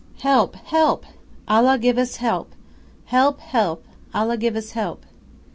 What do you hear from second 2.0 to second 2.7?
help!